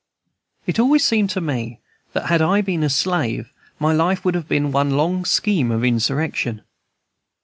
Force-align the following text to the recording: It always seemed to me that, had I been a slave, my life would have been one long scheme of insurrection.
It 0.65 0.79
always 0.79 1.05
seemed 1.05 1.29
to 1.29 1.41
me 1.41 1.79
that, 2.13 2.25
had 2.25 2.41
I 2.41 2.61
been 2.61 2.81
a 2.81 2.89
slave, 2.89 3.53
my 3.77 3.93
life 3.93 4.25
would 4.25 4.33
have 4.33 4.47
been 4.47 4.71
one 4.71 4.89
long 4.97 5.25
scheme 5.25 5.69
of 5.71 5.83
insurrection. 5.85 6.63